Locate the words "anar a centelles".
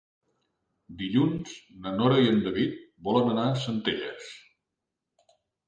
3.37-4.35